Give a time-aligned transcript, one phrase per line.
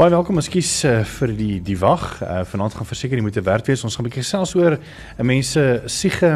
[0.00, 2.04] Baie welkom, ekskuus uh, vir die die wag.
[2.24, 3.82] Uh, vanaand gaan verseker jy moet te werk wees.
[3.84, 6.30] Ons gaan 'n bietjie gesels oor uh, mense siege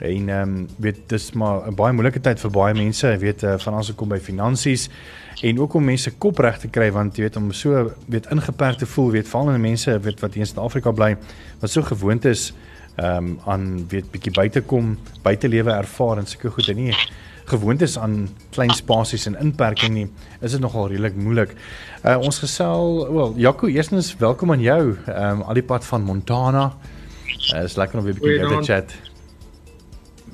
[0.00, 3.06] en ehm um, weet dis maar 'n baie moeilike tyd vir baie mense.
[3.06, 4.88] Jy weet uh, van ons kom by finansies
[5.46, 8.82] en ook om mense kop reg te kry want jy weet om so weet ingeperk
[8.82, 11.16] te voel, weet veral in mense weet wat hier in Suid-Afrika bly
[11.60, 12.52] wat so gewoond is
[12.96, 16.82] ehm um, aan weet bietjie buite kom, buitelewe ervaar en sulke goed en
[17.44, 20.06] gewoontes aan klein spasies en inperking nie,
[20.40, 21.54] is dit nogal redelik moeilik.
[22.04, 24.96] Uh ons gesel, wel Jaco, eerstens welkom aan jou.
[25.06, 26.72] Ehm um, al die pad van Montana.
[27.52, 28.94] Uh, is lekker om weer 'n bietjie te chat.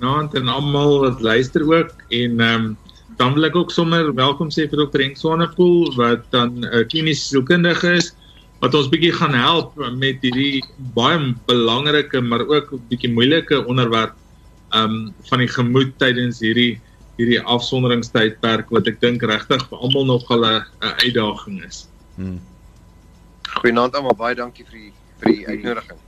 [0.01, 2.77] Nou, en almal wat luister ook en ehm um,
[3.17, 5.03] dan wil ek ook sommer welkom sê vir Dr.
[5.03, 8.15] Henk Swanepoel wat dan 'n uh, kliniese sielkundige is
[8.61, 10.65] wat ons bietjie gaan help met hierdie
[10.97, 14.15] baie belangrike maar ook bietjie moeilike onderwerp
[14.73, 16.81] ehm um, van die gemoed tydens hierdie
[17.21, 20.63] hierdie afsonderingstydperk wat ek dink regtig vir almal nog 'n
[21.05, 21.87] uitdaging is.
[22.17, 22.41] Hmm.
[23.61, 25.99] Goeienaand almal, baie dankie vir die vir die uitnodiging.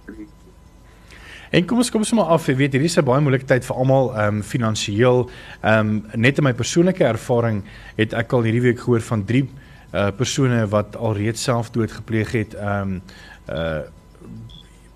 [1.53, 3.77] En kom ons kom sommer af, jy weet hierdie is 'n baie moeilike tyd vir
[3.77, 5.29] almal, ehm um, finansiëel.
[5.63, 7.63] Ehm um, net in my persoonlike ervaring
[7.97, 9.49] het ek al hierdie week gehoor van drie
[9.93, 12.55] uh persone wat alreeds selfdood gepleeg het.
[12.55, 13.03] Ehm um,
[13.49, 13.83] uh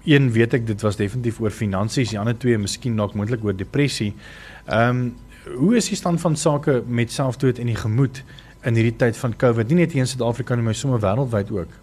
[0.06, 3.56] een weet ek dit was definitief oor finansies, die ander twee miskien dalk moontlik oor
[3.56, 4.14] depressie.
[4.66, 5.16] Ehm um,
[5.54, 8.22] hoe is die stand van sake met selfdood en die gemoed
[8.66, 9.68] in hierdie tyd van COVID?
[9.68, 11.76] Nie net hier in Suid-Afrika nie, maar sommer wêreldwyd ook.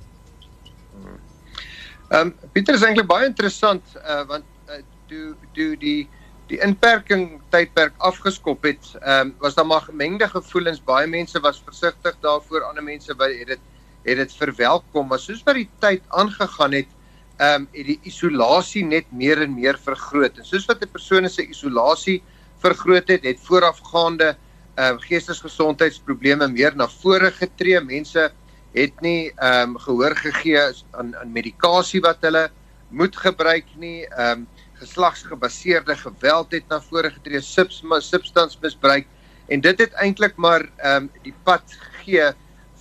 [2.10, 6.10] Ehm um, Pieter is eintlik baie interessant uh, want uh, toe toe die
[6.52, 10.84] die inperking tydperk afgeskop het, ehm um, was daar maar gemengde gevoelens.
[10.84, 13.70] Baie mense was versigtig daarvoor, ander mense het dit
[14.04, 16.92] het dit verwelkom, maar soos wat die tyd aangegaan het,
[17.38, 20.38] ehm um, het die isolasie net meer en meer vergroot.
[20.38, 22.22] En soos wat 'n persoon se isolasie
[22.64, 24.36] vergroot het, het voorafgaande
[24.74, 27.82] ehm uh, geestesgesondheidsprobleme meer na vore getree.
[27.82, 28.32] Mense
[28.74, 30.60] het nie ehm um, gehoor gegee
[30.92, 32.48] aan aan medikasie wat hulle
[32.90, 34.08] moet gebruik nie.
[34.08, 34.48] Ehm um,
[34.84, 39.08] geslagsgebaseerde geweld het na vore getree, substansmisbruik
[39.48, 42.32] en dit het eintlik maar ehm um, die pad gegee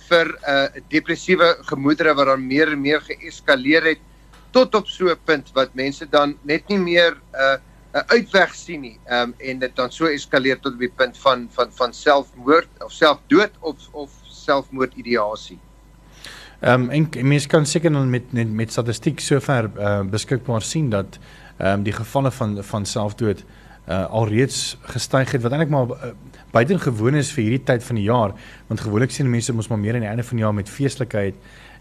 [0.09, 4.01] vir 'n uh, depressiewe gemoedere wat dan meer en meer geeskaleer het
[4.51, 7.57] tot op so 'n punt wat mense dan net nie meer 'n uh,
[7.93, 8.97] 'n uitweg sien nie.
[9.05, 12.67] Ehm um, en dit dan so eskaleer tot op die punt van van van selfmoord
[12.85, 15.59] of selfdood of of selfmoordideasie.
[16.59, 20.89] Ehm um, en mense kan seker dan met met, met statistiek sover uh, beskikbaar sien
[20.89, 21.19] dat
[21.57, 23.43] ehm um, die gevalle van van selfdood
[23.89, 26.11] uh, alreeds gestyg het wat eintlik maar uh,
[26.51, 28.33] buitengewoon is vir hierdie tyd van die jaar
[28.67, 31.35] want gewoonlik sien mense mos maar meer aan die einde van die jaar met feeslikheid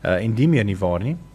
[0.05, 1.17] uh, en die meer nie waar nie.
[1.17, 1.32] Ehm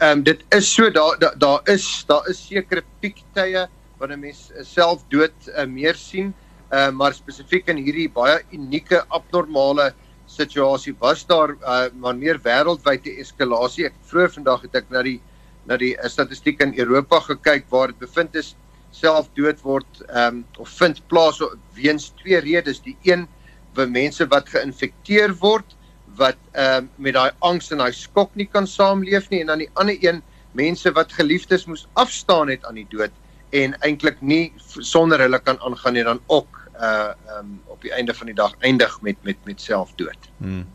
[0.00, 3.66] um, dit is so daar daar da is daar is sekere piektye
[3.98, 6.32] wanneer mens self dood uh, meer sien.
[6.70, 9.92] Ehm uh, maar spesifiek in hierdie baie unieke abnormale
[10.26, 13.86] situasie was daar uh, maar meer wêreldwyde eskalasie.
[13.90, 15.20] Ek vroeër vandag het ek na die
[15.68, 18.54] na die uh, statistiek in Europa gekyk waar dit bevind is
[18.94, 21.42] selfdood word ehm um, of vind plaas
[21.76, 22.80] weens twee redes.
[22.80, 23.28] Die een
[23.74, 25.76] vir mense wat geïnfekteer word
[26.16, 29.64] wat ehm uh, met daai angs en daai skok nie kan saamleef nie en dan
[29.64, 33.12] die ander een mense wat geliefdes moes afstaan het aan die dood
[33.50, 38.14] en eintlik nie sonder hulle kan aangaan nie dan ook uh um, op die einde
[38.14, 40.30] van die dag eindig met met met selfdood.
[40.38, 40.66] Hmm.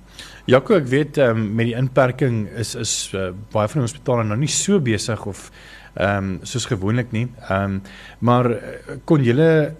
[0.45, 4.23] Jaco, ek weet ehm um, met die inperking is is uh, baie van die hospitale
[4.23, 5.49] nou nie so besig of
[5.95, 7.28] ehm um, soos gewoonlik nie.
[7.49, 7.81] Ehm um,
[8.19, 9.75] maar uh, kon julle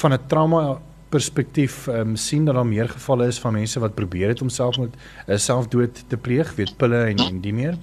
[0.00, 0.80] van 'n trauma
[1.14, 4.78] perspektief um, sien dat daar meer gevalle is van mense wat probeer het om self
[4.82, 7.78] met uh, selfdood te pleeg, weet pille en en die meer?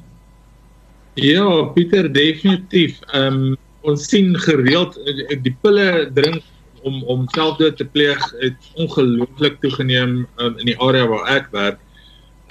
[1.20, 3.00] Ja, Pieter, definitief.
[3.12, 6.44] Ehm um, ons sien gereeld uh, die pille drink
[6.86, 11.82] om om selfdood te pleeg het ongelooflik toegeneem um, in die area waar ek werk.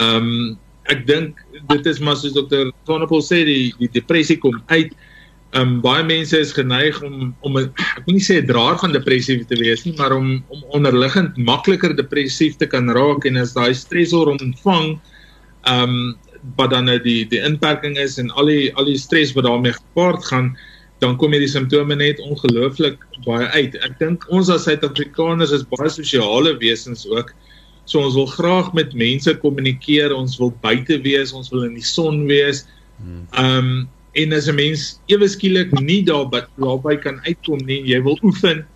[0.03, 0.59] Ehm um,
[0.91, 1.39] ek dink
[1.71, 4.97] dit is maar soos dokter Tonopol sê die die depressie kom uit
[5.59, 9.45] um, baie mense is geneig om om ek wil nie sê 'n draer van depressie
[9.45, 13.75] te wees nie, maar om om onderliggend makliker depressief te kan raak en as daai
[13.75, 14.99] stresor ontvang,
[15.67, 16.19] ehm um,
[16.57, 19.73] wat dan nou die die inperking is en al die al die stres wat daarmee
[19.73, 20.57] gepaard gaan,
[21.01, 23.77] dan kom hierdie simptome net ongelooflik baie uit.
[23.85, 27.35] Ek dink ons as Suid-Afrikaners is baie sosiale wesens ook.
[27.85, 31.85] So ons wil graag met mense kommunikeer, ons wil buite wees, ons wil in die
[31.87, 32.67] son wees.
[33.01, 33.27] Hmm.
[33.33, 38.03] Ehm um, en as 'n mens ewe skielik nie daarby daarby kan uitkom nie, jy
[38.03, 38.67] wil oefen,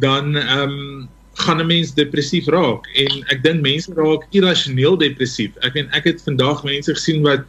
[0.00, 5.52] dan ehm um, gaan 'n mens depressief raak en ek dink mense raak irrasioneel depressief.
[5.62, 7.44] Ek weet ek het vandag mense gesien wat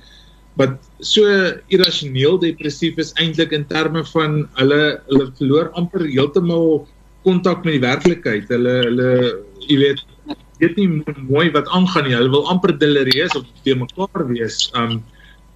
[0.56, 1.24] wat so
[1.68, 6.88] irrasioneel depressief is eintlik in terme van hulle hulle verloor amper heeltemal
[7.28, 8.48] kontak met die werklikheid.
[8.50, 9.10] Hulle hulle
[9.68, 10.02] jy weet
[10.60, 10.88] weet nie
[11.28, 12.16] mooi wat aangaan nie.
[12.16, 14.72] Hulle wil amper delereus of te mekaar wees.
[14.74, 15.04] Um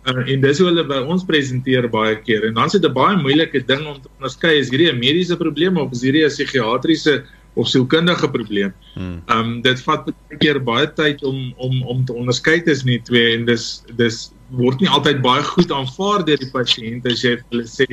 [0.07, 2.46] uh, en dis hoe hulle by ons presenteer baie keer.
[2.48, 5.38] En dan is dit 'n baie moeilike ding om te onderskei is hierdie 'n mediese
[5.38, 7.24] probleem of is hierdie 'n psigiatriese
[7.56, 8.74] of sielkundige probleem.
[8.94, 9.22] Hmm.
[9.28, 13.36] Um dit vat baie keer baie tyd om om om te onderskei tussen die twee
[13.38, 17.68] en dis dis word nie altyd baie goed aanvaar deur die pasiënt as jy hulle
[17.68, 17.88] sê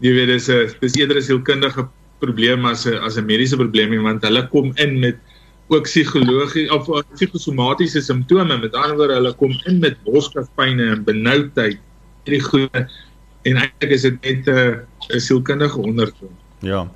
[0.00, 1.88] jy weet dis 'n dis eerder 'n sielkundige
[2.20, 5.16] probleem as 'n as 'n mediese probleem want hulle kom in met
[5.72, 11.80] ook psigologie of psigosomatiese simptome met ander woorde hulle kom in met borskaspyne en benoudheid
[12.24, 12.84] hierdie goeie
[13.42, 14.86] en eintlik is dit net 'n
[15.16, 16.86] 'n sielkundige ondertoon Ja.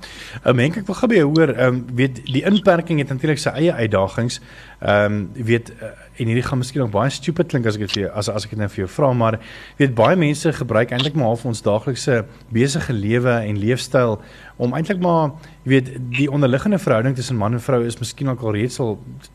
[0.43, 3.39] Ehm um, ek wil gou by jou hoor, ehm um, weet die inperking het natuurlik
[3.41, 4.39] sy eie uitdagings.
[4.79, 7.91] Ehm um, weet uh, en hierdie gaan miskien nog baie stupid klink as ek dit
[7.97, 9.39] vir jou as as ek dit nou vir jou vra, maar
[9.77, 12.23] weet baie mense gebruik eintlik maar half ons daaglikse
[12.55, 14.21] besige lewe en leefstyl
[14.55, 15.35] om eintlik maar
[15.67, 18.93] jy weet die onderliggende verhouding tussen man en vrou is miskien al reeds al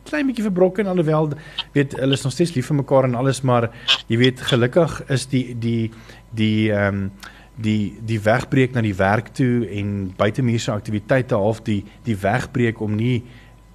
[0.09, 1.29] klein bietjie verbroken alhoewel
[1.75, 3.69] weet hulle is nog steeds lief vir mekaar en alles, maar
[4.09, 5.91] jy weet gelukkig is die die
[6.33, 7.11] die ehm um,
[7.53, 12.95] die die wegbreek na die werk toe en buitemuurse aktiwiteite half die die wegbreek om
[12.97, 13.21] nie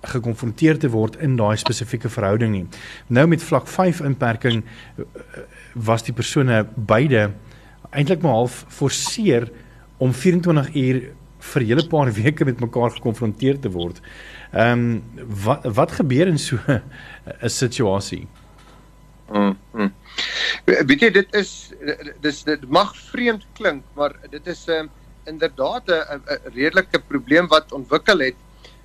[0.02, 2.64] gekonfronteer te word in daai spesifieke verhouding nie.
[3.06, 4.64] Nou met vlak 5 inperking
[5.74, 7.30] was die persone beide
[7.90, 9.46] eintlik maar half forceer
[10.02, 11.00] om 24 uur
[11.54, 14.02] vir hele paar weke met mekaar gekonfronteer te word.
[14.52, 18.26] Ehm um, wat wat gebeur in so 'n situasie?
[19.28, 19.56] Mm.
[19.72, 19.92] mm.
[20.64, 21.72] Weet jy dit is
[22.24, 24.90] dis dit mag vreemd klink, maar dit is 'n um,
[25.26, 26.22] inderdaad 'n
[26.54, 28.36] redelike probleem wat ontwikkel het.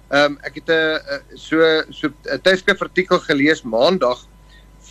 [0.09, 1.57] Ehm um, ek het 'n so
[1.89, 4.27] so 'n tydskrifartikel gelees maandag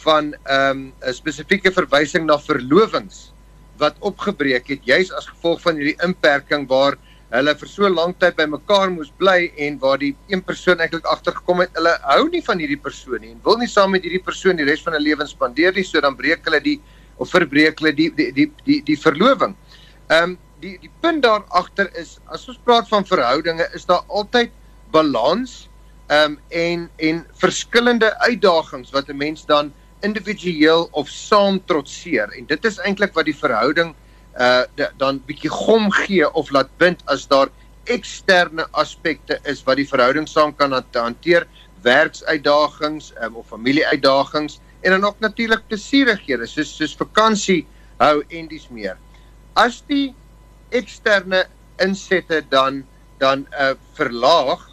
[0.03, 3.33] van ehm um, 'n spesifieke verwysing na verlovings
[3.77, 6.97] wat opgebreek het juis as gevolg van hierdie inperking waar
[7.32, 11.06] hulle vir so lank tyd by mekaar moes bly en waar die een persoon eintlik
[11.08, 14.25] agtergekom het hulle hou nie van hierdie persoon nie en wil nie saam met hierdie
[14.26, 16.79] persoon die res van hulle lewens spandeer nie so dan breek hulle die
[17.17, 19.56] of verbreek hulle die die die die, die verloving.
[20.08, 24.05] Ehm um, die die punt daar agter is as ons praat van verhoudinge is daar
[24.08, 24.52] altyd
[24.94, 25.56] balans
[26.08, 32.46] ehm um, en en verskillende uitdagings wat 'n mens dan individueel of saam trotseer en
[32.46, 33.94] dit is eintlik wat die verhouding
[34.40, 34.64] uh
[34.96, 37.50] dan bietjie gom gee of laat bind as daar
[37.84, 41.46] eksterne aspekte is wat die verhouding saam kan hanteer
[41.82, 47.67] werksuitdagings um, of familieuitdagings en dan ook natuurlik plesierighede soos soos vakansie
[47.99, 48.96] hou en dis meer.
[49.55, 50.14] As die
[50.70, 51.44] eksterne
[51.82, 52.82] insette dan
[53.19, 54.69] dan uh verlaag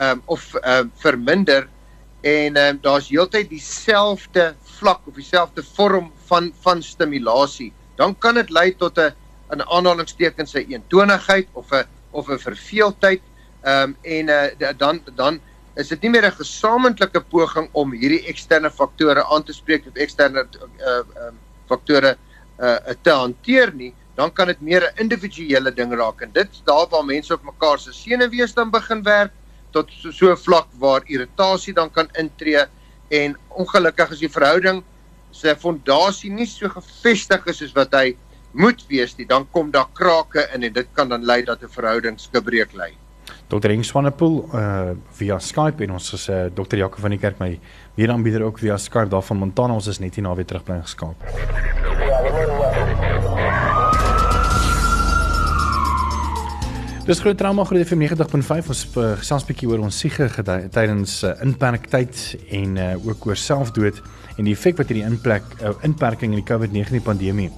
[0.00, 1.68] um, of uh, verminder
[2.22, 8.50] en um, daar's heeltyd dieselfde vlak of dieselfde vorm van van stimulasie dan kan dit
[8.50, 9.12] lei tot 'n
[9.52, 13.22] 'n aanhalingstekens se eentonigheid of 'n of 'n verveeldheid.
[13.62, 15.40] Ehm um, en uh, dan dan
[15.74, 19.96] is dit nie meer 'n gesamentlike poging om hierdie eksterne faktore aan te spreek of
[19.96, 22.16] eksterne uh ehm um, faktore
[22.60, 26.20] uh te hanteer nie, dan kan dit meer 'n individuele ding raak.
[26.20, 29.32] En dit daar waar mense op mekaar se senuwees dan begin werk
[29.70, 32.64] tot so 'n so vlak waar irritasie dan kan intree.
[33.08, 34.82] En ongelukkig is die verhouding
[35.32, 38.14] se fondasie nie so gefestig is soos wat hy
[38.52, 41.68] moet wees nie, dan kom daar krake in en dit kan dan lei dat 'n
[41.68, 42.92] verhouding skibreek lê.
[43.48, 43.68] Dr.
[43.68, 46.76] Ring Swanepoel uh via Skype en ons is uh, Dr.
[46.76, 47.58] Jaco van die kerk my
[47.94, 50.64] weer aanbieder ook via Skype daar van Montana ons is net hier na weer terug
[50.64, 52.11] bly geskaap.
[57.02, 60.28] Dis groot trauma groot vir 90.5 ons uh, gesels 'n bietjie oor ons siege
[60.70, 62.20] tydens uh, inperktyd
[62.54, 63.98] en uh, ook oor selfdood
[64.38, 67.48] en die effek wat hierdie inplek uh, inperking in die COVID-19 pandemie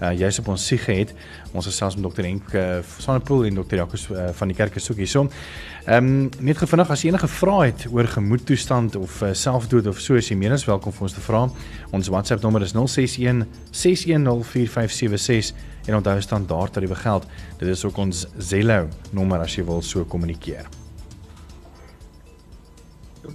[0.00, 1.14] uh juis op ons siege het.
[1.52, 4.72] Ons is selfs met dokter Henk uh, Sonnepool en dokter Jacques uh, van die kerk
[4.72, 5.28] gesoek hierso.
[5.84, 10.00] Ehm um, net gevinnig as jy enige vrae het oor gemoedtoestand of uh, selfdood of
[10.00, 11.44] so, is jy meer as welkom vir ons te vra.
[11.92, 15.52] Ons WhatsApp nommer is 061 6104576
[15.84, 17.26] en onthou standaard tariewe geld.
[17.60, 20.64] Dit is ook ons Zello nommer as jy wil so kommunikeer.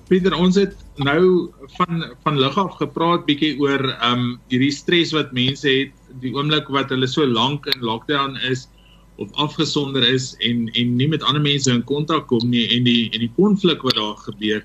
[0.10, 5.14] Pieter, ons het nou van van lig af gepraat bietjie oor ehm um, hierdie stres
[5.14, 8.68] wat mense het die oomblik wat hulle so lank in lockdown is
[9.20, 13.10] of afgesonder is en en nie met ander mense in kontak kom nie en die
[13.14, 14.64] en die konflik wat daar gebeur.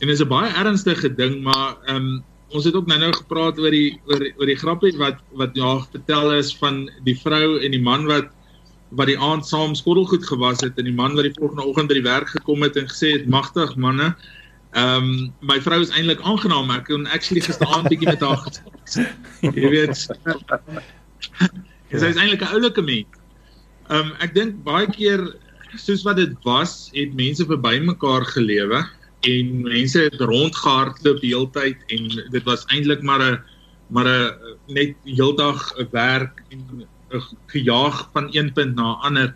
[0.00, 3.58] En dit is 'n baie ernstige ding, maar ehm um, ons het ook nou-nou gepraat
[3.58, 7.70] oor die oor oor die grappie wat wat ja vertel is van die vrou en
[7.70, 8.28] die man wat
[8.90, 11.94] wat die aand saam skottelgoed gewas het en die man wat die volgende oggend by
[11.94, 14.16] die werk gekom het en gesê het magtig manne
[14.70, 16.70] Ehm um, my vrou is eintlik aangenaam.
[16.70, 18.79] Ek kon actually gisteraand bietjie met haar gesels.
[19.56, 19.96] Jy weet.
[21.90, 23.20] Sy is eintlik 'n oulike mens.
[23.90, 25.22] Ehm um, ek dink baie keer
[25.76, 28.84] soos wat dit was, het mense verby mekaar gelewe.
[29.20, 33.40] en mense het rondgehardloop die hele tyd en dit was eintlik maar 'n
[33.88, 39.34] maar 'n net heeldag 'n werk en 'n gejaag van een punt na ander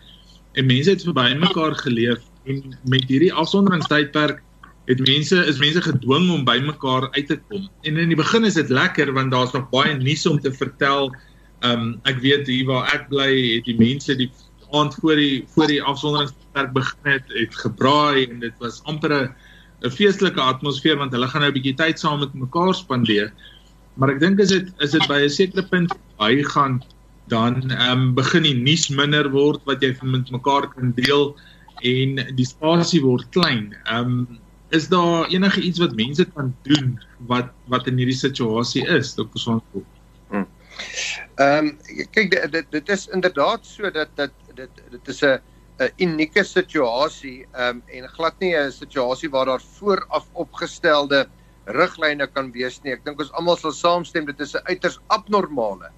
[0.53, 4.41] en mense het verby mekaar geleef en met hierdie afsonderingstydperk
[4.85, 7.69] het mense is mense gedwing om by mekaar uit te kom.
[7.83, 11.09] En in die begin is dit lekker want daar's nog baie nuus om te vertel.
[11.65, 14.29] Um ek weet hier waar ek bly, het die mense die
[14.75, 19.13] aand voor die voor die afsonderingsperk begin het, het gebraai en dit was amper
[19.85, 23.33] 'n feestelike atmosfeer want hulle gaan nou 'n bietjie tyd saam met mekaar spandeer.
[23.95, 26.81] Maar ek dink as dit is dit by 'n sekere punt by gaan
[27.27, 31.35] dan ehm um, begin die nuus minder word wat jy met mekaar kan deel
[31.81, 33.73] en die spasie word klein.
[33.85, 34.39] Ehm um,
[34.69, 39.37] is daar enige iets wat mense kan doen wat wat in hierdie situasie is, Dr.
[39.37, 39.85] Swanspoel?
[40.29, 40.47] Hmm.
[41.35, 45.39] Ehm um, kyk dit dit is inderdaad so dat dat dit dit is 'n
[45.79, 51.27] 'n unieke situasie ehm um, en glad nie 'n situasie waar daar vooraf opgestelde
[51.65, 52.93] riglyne kan wees nie.
[52.93, 55.91] Ek dink ons almal sal saamstem dit is 'n uiters abnormale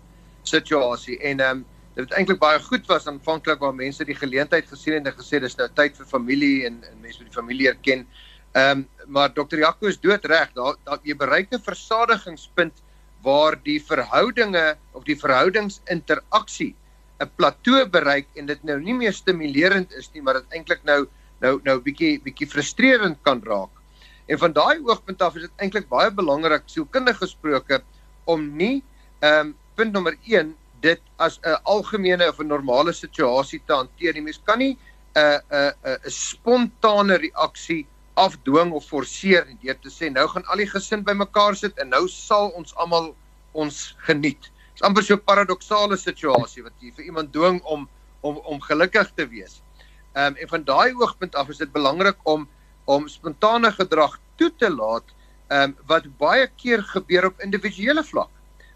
[0.44, 4.94] situasie en ehm um, dit eintlik baie goed was aanvanklik waar mense die geleentheid gesien
[4.94, 8.00] het en gesê dis nou tyd vir familie en en mense met die familie erken.
[8.00, 10.52] Ehm um, maar dokter Jaco is doodreg.
[10.54, 12.84] Daar daar jy bereik 'n versadigingspunt
[13.24, 16.76] waar die verhoudinge of die verhoudingsinteraksie
[17.20, 21.08] 'n plateau bereik en dit nou nie meer stimulerend is nie, maar dit eintlik nou
[21.42, 23.74] nou nou bietjie bietjie frustrerend kan raak.
[24.28, 27.82] En van daai oogpunt af is dit eintlik baie belangrik sielkundig gesproke
[28.26, 28.84] om nie
[29.22, 34.14] ehm um, punt nommer 1 dit as 'n algemene of 'n normale situasie te hanteer
[34.14, 34.22] nie.
[34.22, 34.78] Mens kan nie
[35.16, 37.86] 'n 'n 'n spontane reaksie
[38.18, 42.06] afdwing of forceer deur te sê nou gaan al die gesin bymekaar sit en nou
[42.12, 43.14] sal ons almal
[43.54, 44.50] ons geniet.
[44.50, 47.88] Dit is amper so 'n paradoksale situasie wat jy vir iemand dwing om
[48.22, 49.62] om om gelukkig te wees.
[50.16, 52.48] Ehm um, en van daai oogpunt af is dit belangrik om
[52.86, 55.14] om spontane gedrag toe te laat
[55.48, 58.30] ehm um, wat baie keer gebeur op individuele vlak.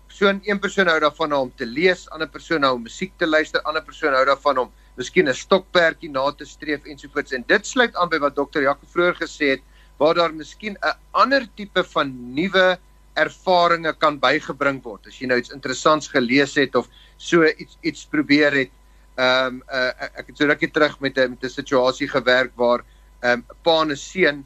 [0.07, 3.27] So 'n een persoon hou daarvan om te lees, ander persoon hou om musiek te
[3.27, 7.67] luister, ander persoon hou daarvan om miskien 'n stokperdjie na te streef ensovoorts en dit
[7.67, 9.61] sluit aan by wat dokter Jaco vroeër gesê het
[9.97, 12.77] waar daar miskien 'n ander tipe van nuwe
[13.13, 18.05] ervarings kan bygebring word as jy nou iets interessants gelees het of so iets iets
[18.05, 18.71] probeer het.
[19.15, 22.83] Ehm um, uh, ek het so rukkie terug met 'n met 'n situasie gewerk waar
[23.21, 24.45] ehm um, pa en seun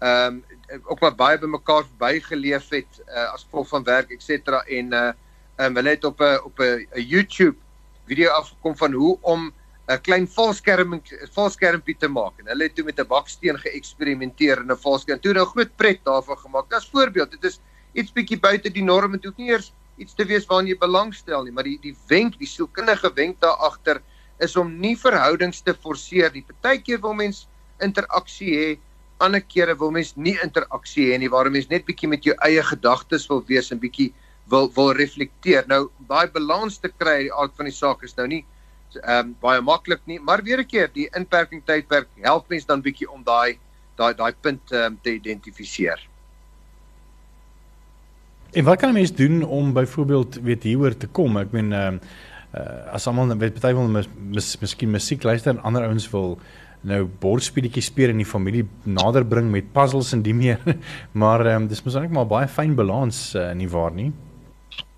[0.00, 4.22] ehm um, ook maar baie by mekaar verbygeleef het uh, as gevolg van werk et
[4.22, 5.12] cetera en uh
[5.56, 7.56] um, hulle het op 'n op 'n YouTube
[8.06, 9.52] video afgekom van hoe om
[9.86, 10.96] 'n klein valskerm
[11.34, 15.32] valskermpie te maak en hulle het toe met 'n baksteen geëksperimenteer en 'n valskerm toe
[15.32, 16.72] nou groot pret daarvan gemaak.
[16.72, 17.60] As voorbeeld, dit is
[17.94, 20.78] iets bietjie buite die norm en dit hoef nie eers iets te wees waaraan jy
[20.78, 24.02] belangstel nie, maar die die wenk, die sielkundige wenk daar agter
[24.38, 26.44] is om nie verhoudings te forceer nie.
[26.48, 27.46] Partykeer wil mens
[27.80, 28.78] interaksie hê,
[29.18, 32.62] ander kere wil mens nie interaksie hê nie, waar mens net bietjie met jou eie
[32.62, 34.12] gedagtes wil wees en bietjie
[34.50, 35.64] wil wil reflekteer.
[35.68, 38.44] Nou daai balans te kry, die aard van die saak is nou nie
[38.94, 42.82] ehm um, baie maklik nie, maar weer 'n keer die inperking tydperk help mens dan
[42.82, 43.58] bietjie om daai
[43.96, 46.08] daai daai punt ehm um, te identifiseer.
[48.52, 51.36] En wat kan 'n mens doen om byvoorbeeld weet hieroor te kom?
[51.36, 52.00] Ek meen ehm um,
[52.54, 56.38] uh, as almal weet party wil mis, mis, miskien musiek luister en ander ouens wil
[56.86, 60.60] nou bordspeletjies speel en die familie nader bring met puzzles en die meer.
[61.22, 64.12] maar ehm um, dis mos eintlik maar baie fyn balans uh, nie waar nie?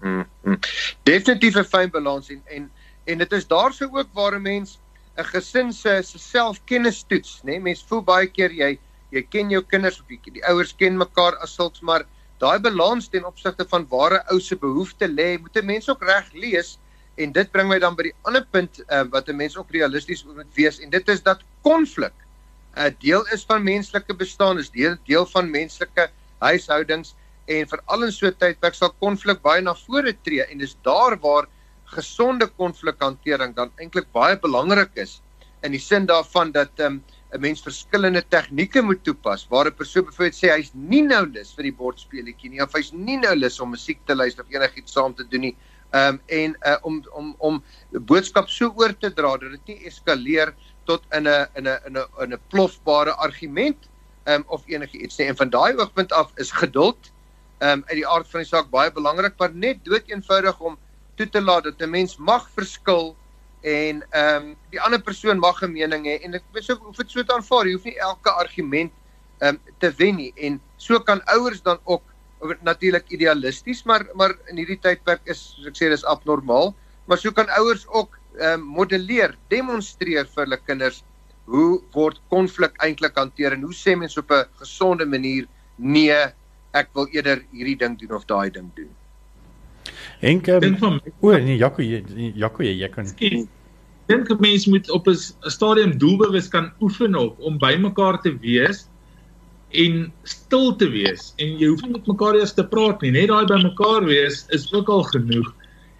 [0.00, 0.58] Mm, mm.
[1.02, 2.70] Definitief 'n fyn balans en en
[3.08, 4.78] en dit is daarso ook waar 'n mens
[5.18, 7.44] 'n gesin se se selfkennis toets, nê?
[7.44, 7.60] Nee?
[7.60, 8.78] Mens voel baie keer jy
[9.10, 12.04] jy ken jou kinders of die, die ouers ken mekaar as sulks, maar
[12.38, 16.32] daai balans ten opsigte van ware ou se behoeftes lê, moet 'n mens ook reg
[16.32, 16.78] lees
[17.16, 20.24] en dit bring my dan by die ander punt uh, wat 'n mens ook realisties
[20.24, 22.14] moet wees en dit is dat konflik
[22.76, 27.14] 'n deel is van menslike bestaan, is deel deel van menslike huishoudings
[27.46, 31.18] en veral in so 'n tydperk sal konflik baie na vore tree en dis daar
[31.18, 31.48] waar
[31.94, 35.20] gesonde konflikhantering dan eintlik baie belangrik is
[35.62, 37.02] in die sin daarvan dat um,
[37.32, 41.52] 'n mens verskillende tegnieke moet toepas waar 'n persoon byvoorbeeld sê hy's nie nou lus
[41.56, 44.92] vir die bordspeletjie nie of hy's nie nou lus om musiek te luister of enigiets
[44.92, 45.56] saam te doen nie.
[45.92, 50.54] Um, en uh, om om om boodskap so oor te dra dat dit nie eskaleer
[50.84, 53.88] tot in 'n in 'n in 'n in 'n plofbare argument
[54.26, 55.26] um, of enigiets nie.
[55.26, 57.12] En van daai oogpunt af is geduld
[57.60, 60.78] um, uit die aard van die saak baie belangrik maar net dood eenvoudig om
[61.18, 63.16] toe te laat dat 'n mens mag verskil
[63.62, 67.10] en ehm um, die ander persoon mag 'n mening hê en ek so hoef dit
[67.10, 68.92] so te aanvaar jy hoef nie elke argument
[69.40, 72.04] ehm um, te wen nie en so kan ouers dan ook
[72.62, 76.74] natuurlik idealisties maar maar in hierdie tydperk is soos ek sê dis abnormaal
[77.06, 81.04] maar so kan ouers ook ehm um, modelleer demonstreer vir hulle kinders
[81.48, 85.48] hoe word konflik eintlik hanteer en hoe sê mens op 'n gesonde manier
[85.78, 86.18] nee,
[86.74, 88.90] ek wil eerder hierdie ding doen of daai ding doen.
[90.20, 90.42] En
[90.82, 91.82] um, o nee, Jaco,
[92.34, 93.06] Jaco, jy kan
[94.08, 95.16] dink 'n mens moet op 'n
[95.50, 98.86] stadium doelbewus kan oefen op om by mekaar te wees
[99.70, 101.32] en stil te wees.
[101.36, 103.10] En jy hoef nie met mekaar eers te praat nie.
[103.10, 105.52] Net daai by mekaar wees is ook al genoeg.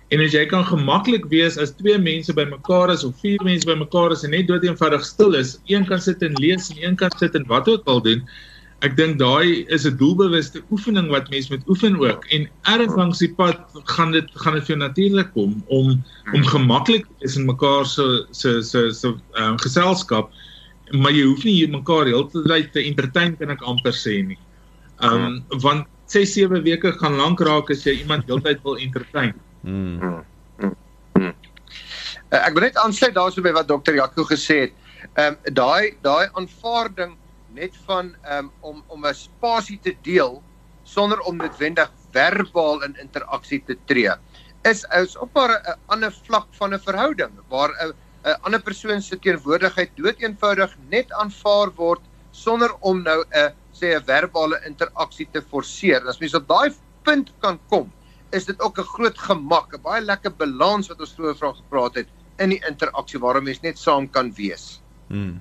[0.08, 4.12] En as jy kan gemaklik wees as twee mense bymekaar is of vier mense bymekaar
[4.12, 7.12] is en net dood eenvoudig stil is, een kan sit en lees en een kan
[7.20, 8.25] sit en wat ook al doen.
[8.87, 13.18] Ek dink daai is 'n doelbewuste oefening wat mens moet oefen ook en erg langs
[13.18, 13.58] die pad
[13.90, 18.26] gaan dit gaan dit vir jou natuurlik kom om om gemaklik is in mekaar se
[18.30, 20.30] se se se um, geselskap
[20.92, 24.38] maar jy hoef nie hier mekaar heeltyd te entertain kan ek amper sê nie.
[25.04, 29.35] Um want 6 7 weke gaan lank raak as jy iemand heeltyd wil entertain.
[29.62, 30.23] Mm.
[30.58, 30.75] Mm.
[31.18, 31.35] Mm.
[32.30, 34.76] ek wil net aansluit daarso by wat dokter Jaco gesê het.
[35.16, 37.16] Ehm um, daai daai aanvaarding
[37.55, 40.43] net van um, om om 'n spasie te deel
[40.83, 44.12] sonder om noodwendig verbaal in interaksie te tree
[44.64, 47.93] is is op 'n ander vlak van 'n verhouding waar 'n
[48.25, 52.00] 'n ander persoon se teenwoordigheid doeteenvoudig net aanvaar word
[52.31, 56.07] sonder om nou 'n sê 'n verbale interaksie te forceer.
[56.09, 57.93] As mens op daai punt kan kom
[58.31, 61.95] is dit ook 'n groot gemak, 'n baie lekker balans wat ons vroeër van gepraat
[61.95, 64.83] het in die interaksie waarom mens net saam kan wees.
[65.09, 65.40] Hmm.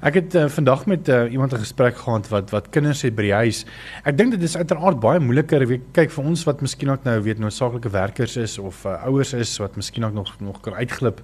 [0.00, 3.22] Ek het uh, vandag met uh, iemand 'n gesprek gehad wat wat kinders het by
[3.22, 3.64] die huis.
[4.04, 5.62] Ek dink dit is uiteraard baie moeiliker.
[5.62, 9.32] Ek kyk vir ons wat miskien ook nou weet noodsaaklike werkers is of uh, ouers
[9.32, 11.22] is wat miskien ook nog nog kan uitglip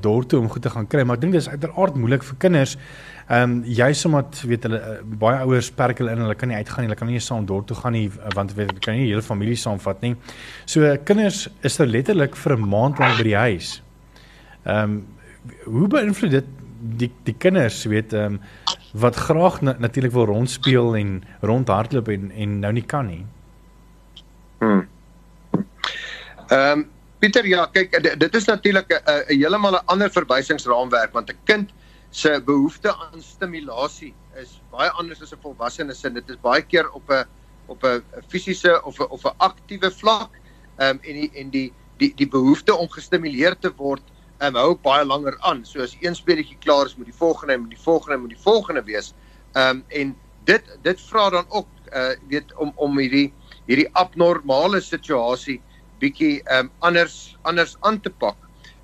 [0.00, 2.76] dortoe om goed te gaan kry, maar ek dink dit is uiteraard moeilik vir kinders
[3.26, 6.60] Ehm um, jy sommer weet hulle uh, baie ouers perk hulle in, hulle kan nie
[6.60, 8.94] uitgaan nie, hulle kan nie saam dorp toe gaan nie uh, want weet hulle kan
[8.94, 10.12] nie die hele familie saamvat nie.
[10.62, 13.72] So uh, kinders is nou letterlik vir 'n maand lank by die huis.
[14.62, 14.94] Ehm um,
[15.64, 18.40] hoe beïnvloed dit die die kinders weet ehm um,
[18.96, 23.24] wat graag na, natuurlik wil rondspeel en rondhardloop en en nou nie kan nie.
[24.58, 24.88] Hmm.
[26.48, 26.86] Ehm um,
[27.18, 31.70] Pieter ja, kyk dit is natuurlik 'n heeltemal 'n ander verwysingsraamwerk want 'n kind
[32.10, 36.12] se behoefte aan stimulasie is baie anders as 'n volwassene se.
[36.12, 37.24] Dit is baie keer op 'n
[37.66, 40.30] op 'n fisiese of 'n of 'n aktiewe vlak.
[40.76, 44.02] Ehm um, en die en die die die behoefte om gestimuleer te word
[44.40, 45.64] um, hou baie langer aan.
[45.64, 48.82] So as een speletjie klaar is, moet die volgende moet die volgende moet die volgende
[48.84, 49.14] wees.
[49.54, 53.32] Ehm um, en dit dit vra dan ook uh weet om om hierdie
[53.66, 55.60] hierdie abnormale situasie
[56.00, 58.36] bietjie ehm um, anders anders aan te pak.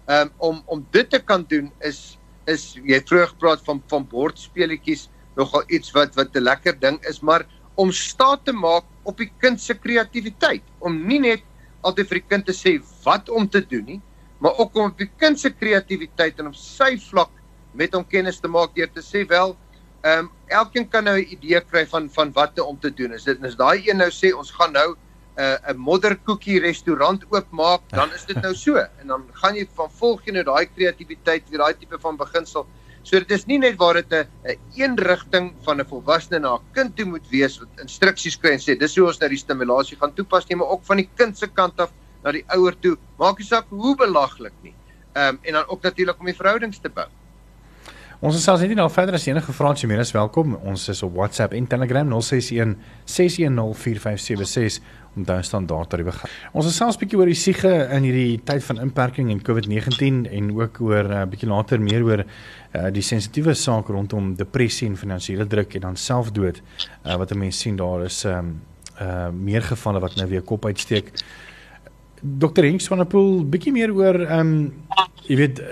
[0.07, 4.07] Ehm um, om om dit te kan doen is is jy vroeër gepraat van van
[4.09, 9.17] bordspeletjies nogal iets wat wat 'n lekker ding is maar om staat te maak op
[9.17, 11.43] die kind se kreatiwiteit om nie net
[11.81, 14.01] altyd vir die kind te sê wat om te doen nie
[14.42, 17.31] maar ook om die kind se kreatiwiteit en op sy vlak
[17.78, 19.57] met hom kennis te maak deur te sê wel
[20.02, 23.24] ehm um, elkeen kan nou 'n idee kry van van wat om te doen is
[23.24, 27.88] dit is daai een nou sê ons gaan nou 'n uh, 'n modderkoekie restaurant oopmaak,
[27.88, 31.48] dan is dit nou so en dan gaan jy van volg jy nou daai kreatiwiteit,
[31.48, 32.66] weer daai tipe van beginsel.
[33.02, 36.55] So dit is nie net waar dit 'n 'n een rigting van 'n volwassene na
[36.57, 39.38] 'n kind toe moet wees wat instruksies kry en sê dis hoe ons nou die
[39.38, 41.90] stimulasie gaan toepas nie, maar ook van die kind se kant af
[42.23, 42.97] na die ouer toe.
[43.19, 44.75] Maak nie saak hoe belaglik nie.
[45.13, 47.09] Ehm um, en dan ook natuurlik om die verhoudings te bou.
[48.23, 50.53] Ons is selfs net nou verder as enige Fransie mense welkom.
[50.71, 56.31] Ons is op WhatsApp en Telegram 061 610 4576 om daai standaard te begin.
[56.53, 60.31] Ons het selfs 'n bietjie oor die siege in hierdie tyd van inperking en COVID-19
[60.31, 64.89] en ook oor 'n uh, bietjie later meer oor uh, die sensitiewe saak rondom depressie
[64.89, 66.63] en finansiële druk en dan selfdood
[67.05, 68.63] uh, wat mense sien daar is um,
[69.01, 71.11] uh meer gevalle wat nou weer kop uitsteek.
[72.23, 72.63] Dr.
[72.63, 74.73] Der Pool bietjie meer oor ehm um,
[75.27, 75.63] jy weet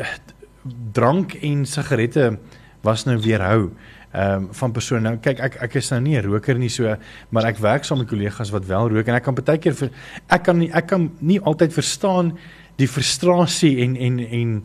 [0.94, 2.38] drank en sigarette
[2.82, 3.70] was nou weer hou
[4.10, 5.00] ehm um, van persone.
[5.06, 6.96] Nou kyk ek ek is nou nie 'n roker nie so,
[7.30, 9.90] maar ek werk saam met kollegas wat wel rook en ek kan baie keer vir
[10.28, 12.36] ek kan nie ek kan nie altyd verstaan
[12.76, 14.64] die frustrasie en en en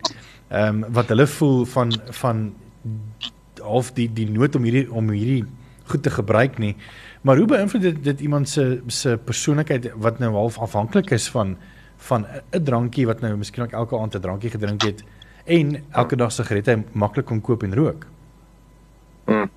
[0.50, 2.54] ehm um, wat hulle voel van van
[3.62, 5.44] of die die nood om hierdie om hierdie
[5.86, 6.74] goed te gebruik nie.
[7.26, 11.56] Maar hoe beïnvloed dit dit iemand se se persoonlikheid wat nou half afhanklik is van
[12.08, 15.02] van 'n drankie wat nou miskien ook elke aand 'n drankie gedrink het
[15.44, 18.06] en elke dag sigarette maklik kon koop en rook?
[19.24, 19.50] Hmm.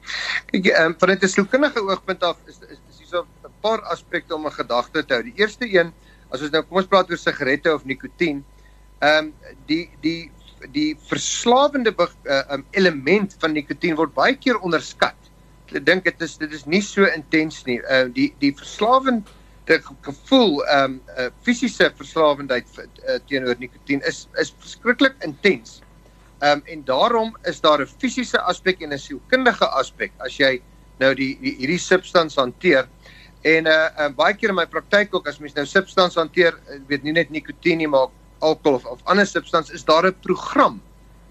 [0.46, 4.46] Kyk, um, van 'n sielkundige oogpunt af is is dis hierso 'n paar aspekte om
[4.46, 5.24] 'n gedagte te hou.
[5.24, 5.94] Die eerste een,
[6.30, 8.46] as ons nou kom ons praat oor sigarette of nikotien,
[9.00, 9.34] ehm um,
[9.66, 10.32] die die
[10.72, 15.19] die verslawende uh, um, element van nikotien word baie keer onderskat.
[15.72, 17.78] Dink dit is dit is nie so intens nie.
[17.86, 24.54] Uh die die verslawende gevoel ehm um, uh, fisiese verslawendheid uh, teenoor nikotien is is
[24.58, 25.82] verskriklik intens.
[26.40, 30.62] Ehm um, en daarom is daar 'n fisiese aspek en 'n sielkundige aspek as jy
[31.00, 32.88] nou die, die hierdie substans hanteer.
[33.42, 37.04] En uh, uh baie keer in my praktyk ook as mens nou substans hanteer, weet
[37.04, 40.82] nie net nikotien nie, maar alkohol of, of ander substans is daar 'n program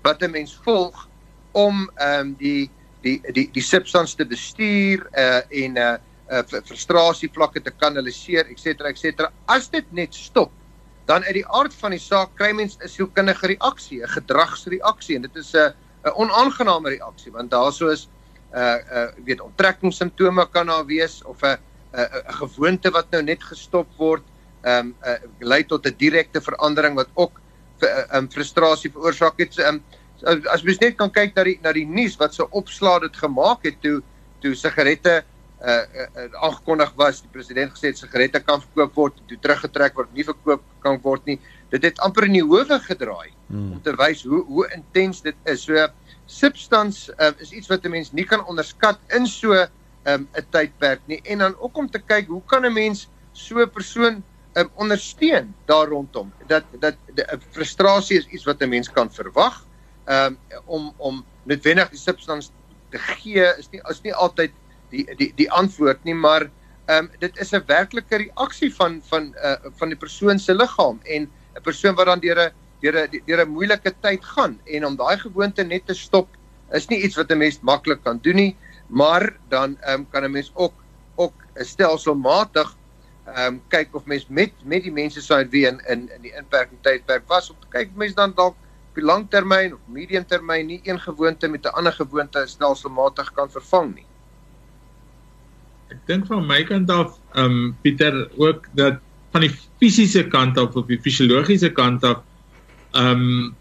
[0.02, 1.08] wat 'n mens volg
[1.52, 2.70] om ehm um, die
[3.02, 5.96] die die die substans te bestuur uh en uh,
[6.32, 9.32] uh frustrasie vlakke te kanaliseer et cetera et cetera.
[9.46, 10.52] As dit net stop,
[11.06, 15.22] dan uit die aard van die saak kry mens 'n sielkundige reaksie, 'n gedragsreaksie en
[15.22, 15.72] dit is 'n
[16.04, 18.08] 'n onaangename reaksie want daarso is
[18.54, 21.58] uh uh weet onttrekkingssimptome kan daar wees of 'n
[21.92, 24.24] 'n gewoonte wat nou net gestop word,
[24.62, 27.40] ehm um, uh, lei tot 'n direkte verandering wat ook
[27.80, 29.58] 'n uh, um, frustrasie veroorsaak het.
[29.58, 29.84] Ehm um,
[30.24, 33.64] as mens net kan kyk na die na die nuus wat so opslaa dit gemaak
[33.64, 34.02] het toe
[34.40, 39.38] toe sigarette uh, uh, uh aangekondig was die president gesê sigarette kan verkoop word toe
[39.38, 41.38] teruggetrek word nie verkoop kan word nie
[41.70, 43.72] dit het amper in die howe gedraai hmm.
[43.76, 45.66] om te wys hoe hoe intens dit is.
[45.66, 45.88] So
[46.28, 49.68] substans uh, is iets wat 'n mens nie kan onderskat in so 'n
[50.04, 51.20] um, tydperk nie.
[51.24, 54.22] En dan ook om te kyk hoe kan 'n mens so 'n persoon
[54.54, 56.32] um, ondersteun daar rondom?
[56.46, 59.66] Dat dat 'n frustrasie is iets wat 'n mens kan verwag
[60.08, 62.52] um, om om noodwendig die substans
[62.92, 64.54] te gee is nie is nie altyd
[64.92, 66.48] die die die antwoord nie maar
[66.88, 71.00] ehm um, dit is 'n werklike reaksie van van uh, van die persoon se liggaam
[71.04, 74.86] en 'n persoon wat dan deur 'n deur 'n deur 'n moeilike tyd gaan en
[74.86, 76.28] om daai gewoonte net te stop
[76.72, 78.56] is nie iets wat 'n mens maklik kan doen nie
[78.88, 80.74] maar dan ehm um, kan 'n mens ook
[81.16, 82.76] ook stelselmatig
[83.26, 86.32] ehm um, kyk of mens met met die mense sou wie in in in die
[86.32, 88.56] inperking tydperk was om te kyk of mens dan dalk
[88.98, 93.94] die langtermyn of medium termyn nie een gewoonte met 'n ander gewoonte stelselmatig kan vervang
[93.94, 94.06] nie.
[95.90, 98.98] Ek dink van my kant af ehm um, Pieter ook dat
[99.32, 102.22] van die fisiese kant af of die fisiologiese kant af
[102.92, 103.56] ehm um,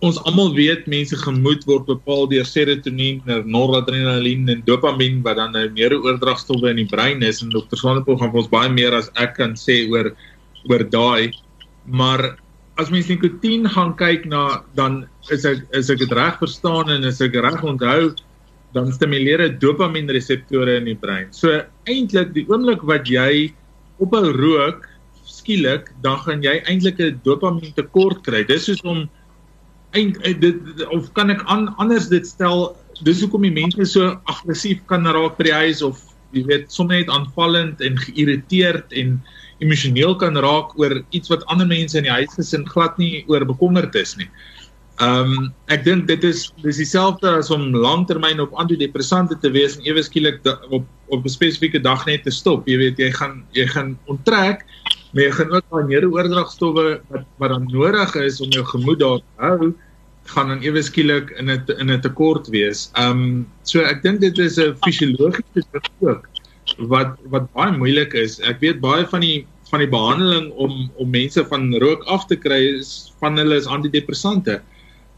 [0.00, 5.66] ons almal weet mense gemoed word bepaal deur serotonien, noradrenalien en dopamien wat dan nou
[5.76, 7.42] meer oordragstowwe in die brein is.
[7.44, 10.12] En dokter Swanepoel gaan ons baie meer as ek kan sê oor
[10.70, 11.36] oor daai.
[11.84, 12.38] Maar
[12.80, 17.04] as mens nikotien gaan kyk na dan is ek is ek dit reg verstaan en
[17.04, 18.10] is ek reg onthou
[18.74, 21.28] dan stimuleer dit dopamienreseptore in die brein.
[21.34, 23.50] So eintlik die oomblik wat jy
[24.00, 24.86] ophou rook
[25.26, 28.44] skielik, dan gaan jy eintlik 'n dopamien tekort kry.
[28.44, 29.08] Dis soos om
[29.92, 34.14] eind eh, dit of kan ek an, anders dit stel, dis hoekom die mense so
[34.30, 35.98] aggressief kan raak by die huis of
[36.32, 39.18] jy weet sommer net aanvallend en geïrriteerd en
[39.60, 43.94] emosioneel kan raak oor iets wat ander mense in die huisgesin glad nie oor bekommerd
[43.94, 44.28] is nie.
[45.00, 49.78] Ehm um, ek dink dit is dis dieselfde as om langtermyn op antidepressante te wees
[49.78, 52.68] en ewe skielik op op 'n spesifieke dag net te stop.
[52.68, 54.66] Jy weet jy gaan jy gaan onttrek,
[55.12, 59.18] maar jy gaan ook daai neuroordragstowwe wat wat dan nodig is om jou gemoed daar
[59.18, 59.72] te hou,
[60.36, 62.90] gaan dan ewe skielik in 'n in 'n tekort wees.
[62.94, 66.28] Ehm um, so ek dink dit is 'n fisiologiese ding ook
[66.78, 68.40] wat wat baie moeilik is.
[68.40, 72.36] Ek weet baie van die van die behandeling om om mense van rook af te
[72.36, 74.60] kry is van hulle is antidepressante.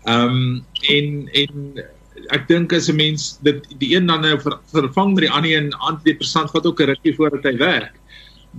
[0.04, 1.82] Ehm um, en en
[2.36, 5.50] ek dink as 'n mens dit die een dan nou ver, vervang met die ander
[5.56, 7.94] een antidepressant wat ook 'n rukkie voordat hy werk,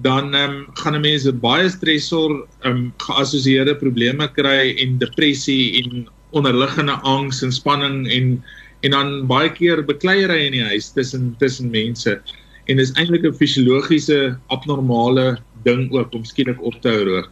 [0.01, 5.83] dan ehm um, gaan 'n mens baie stresor ehm um, geassosieerde probleme kry en depressie
[5.83, 8.43] en onderliggende angs en spanning en
[8.83, 12.21] en dan baie keer bekleierery in die huis tussen tussen mense
[12.65, 17.29] en dis eintlik 'n fisiologiese abnormale ding ook om skielik op te hou rook.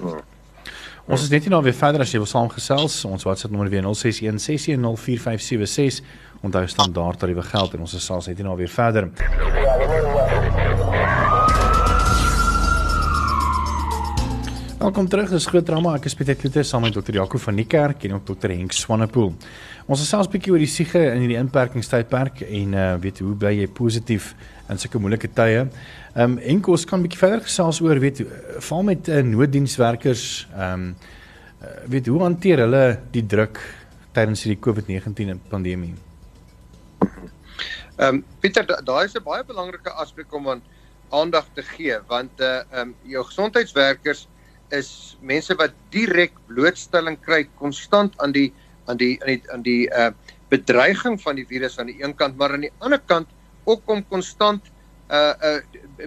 [0.00, 0.18] Oh.
[1.06, 3.04] Ons is net nie nou weer verder as jy wil saamgesels.
[3.04, 6.02] Ons WhatsApp nommer weer 0616104576.
[6.42, 9.08] Onthou standaard tariewe geld en ons is sals net nie nou weer verder.
[14.78, 15.30] Welkom terug.
[15.30, 15.94] Dis groot drama.
[15.94, 17.14] Ek is Pieter Kloete saam met Dr.
[17.16, 18.48] Jaco van die kerk en ook Dr.
[18.52, 19.32] Henk Swanepoel.
[19.86, 23.52] Ons is selfs bietjie oor die siege in hierdie inperkingstydperk en uh weet hoe bly
[23.54, 24.32] jy positief
[24.72, 25.60] in sulke moeilike tye.
[25.62, 28.24] Ehm um, en kos kan 'n bietjie verder gesels oor weet
[28.68, 30.88] val met uh, nooddienswerkers ehm um,
[31.62, 32.82] uh, weet hoe hanteer hulle
[33.14, 33.62] die druk
[34.12, 35.94] tydens hierdie COVID-19 pandemie.
[36.98, 40.62] Ehm um, Pieter daai is 'n baie belangrike aspek om aan
[41.10, 44.26] aandag te gee want uh ehm um, jou gesondheidswerkers
[44.74, 48.50] is mense wat direk blootstelling kry konstant aan die
[48.86, 50.10] aan die aan die aan die uh
[50.48, 53.28] bedreiging van die virus aan die een kant maar aan die ander kant
[53.64, 54.70] ook om konstant
[55.10, 55.58] uh uh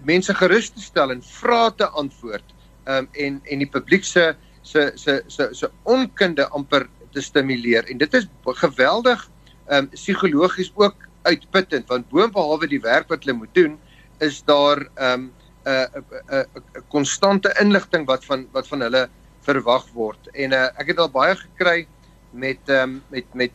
[0.04, 4.92] mense gerus te stel en vrae te antwoord um en en die publiek se se
[4.96, 7.88] se se se onkunde amper te stimuleer.
[7.90, 8.28] En dit is
[8.62, 9.30] geweldig
[9.72, 13.78] um psigologies ook uitputtend want boonbehalwe die werk wat hulle moet doen
[14.20, 15.32] is daar um
[15.66, 19.10] 'n 'n 'n konstante inligting wat van wat van hulle
[19.42, 20.28] verwag word.
[20.34, 21.88] En uh, ek het al baie gekry
[22.32, 23.52] met ehm um, met met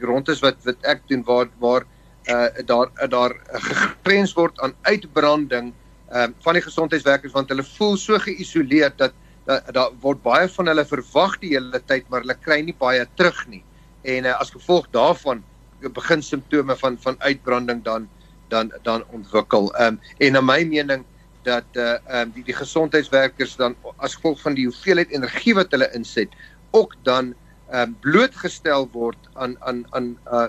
[0.00, 1.86] rondes wat wat ek doen waar waar
[2.28, 5.72] uh daar uh, daar gegrens word aan uitbranding
[6.10, 9.12] ehm um, van die gesondheidswerkers want hulle voel so geïsoleerd dat
[9.48, 13.06] daar da word baie van hulle verwag die hele tyd maar hulle kry nie baie
[13.14, 13.64] terug nie
[14.02, 15.44] en uh, as gevolg daarvan
[15.80, 18.08] begin simptome van van uitbranding dan
[18.48, 19.74] dan dan ontwikkel.
[19.74, 21.04] Ehm um, en na my mening
[21.42, 25.70] dat uh ehm um, die die gesondheidswerkers dan as gevolg van die hoeveelheid energie wat
[25.70, 26.28] hulle inset
[26.70, 27.34] ook dan
[27.68, 30.48] ehm um, blootgestel word aan aan aan uh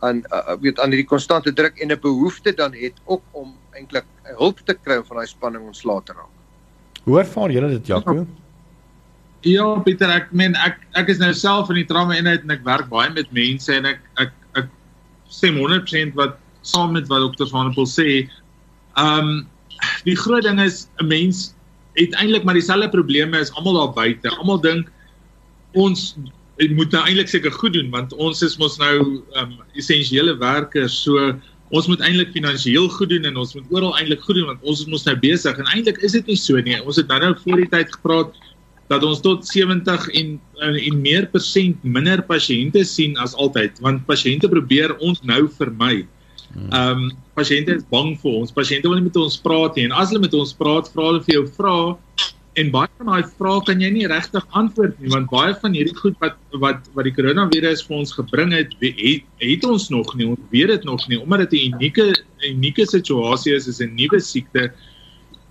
[0.00, 4.04] aan uh, weet aan hierdie konstante druk en 'n behoefte dan het ook om eintlik
[4.36, 6.34] hulp te kry om van daai spanning ontslae te raak.
[7.04, 8.26] Hoe ervaar julle dit Jaco?
[9.46, 12.64] Ja, Pieter, ek meen ek ek is nou self in die trauma eenheid en ek
[12.66, 14.66] werk baie met mense en ek ek ek
[15.28, 18.28] stem 100% wat saam met wat dokter Van der Poel sê.
[18.98, 19.46] Um
[20.04, 21.54] die groot ding is 'n mens
[21.94, 24.28] het eintlik maar dieselfde probleme as almal daar buite.
[24.38, 24.90] Almal dink
[25.74, 26.16] ons
[26.66, 30.96] moet nou eintlik seker goed doen want ons is mos nou um essensiële werkers.
[31.04, 31.30] So
[31.70, 34.82] ons moet eintlik finansiëel goed doen en ons moet oral eintlik goed doen want ons
[34.82, 36.78] is mos nou besig en eintlik is dit nie so nie.
[36.82, 38.34] Ons het nou nou voor die tyd gepraat
[38.88, 44.50] dat ons tot 70 en en meer persent minder pasiënte sien as altyd want pasiënte
[44.50, 46.06] probeer ons nou vermy.
[46.48, 46.70] Hmm.
[46.72, 48.50] Ehm um, pasiënte is bang vir ons.
[48.50, 51.22] Pasiënte wil nie met ons praat nie en as hulle met ons praat, vra hulle
[51.22, 51.94] vir jou vrae
[52.58, 55.94] en baie van daai vrae kan jy nie regtig antwoord nie want baie van hierdie
[55.98, 60.26] goed wat wat wat die koronavirus vir ons gebring het, het, het ons nog nie.
[60.32, 62.06] Ons weet dit nog nie omdat dit 'n unieke
[62.50, 64.72] unieke situasie is, is 'n nuwe siekte.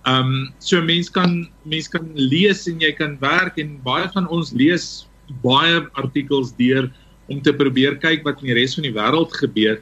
[0.04, 4.28] Ehm um, so mense kan mense kan lees en jy kan werk en baie van
[4.28, 5.08] ons lees
[5.42, 6.92] baie artikels deur
[7.28, 9.80] om te probeer kyk wat in die res van die wêreld gebeur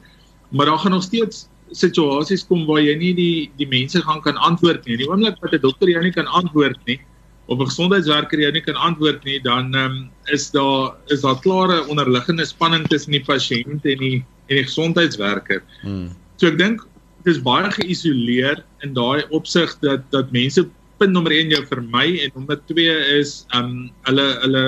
[0.51, 4.37] maar daar gaan nog steeds situasies kom waar jy nie die die mense gaan kan
[4.37, 4.97] antwoord nie.
[4.97, 6.99] Die oomblik wat 'n dokter jou nie kan antwoord nie
[7.47, 11.87] of 'n gesondheidswerker jou nie kan antwoord nie, dan um, is daar is daar klare
[11.87, 15.63] onderliggende spanning tussen die pasiënt en die en die gesondheidswerker.
[15.81, 16.09] Hmm.
[16.37, 16.83] So ek dink
[17.23, 22.19] dit is baie geïsoleer in daai opsig dat dat mense punt nommer 1 jou vermy
[22.23, 24.63] en nommer 2 is um hulle hulle